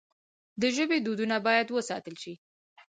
[0.61, 2.33] د ژبې دودونه باید وساتل سي.